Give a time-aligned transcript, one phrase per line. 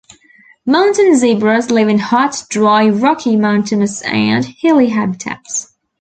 [0.65, 5.75] Mountain zebras live in hot, dry, rocky, mountainous and hilly habitats.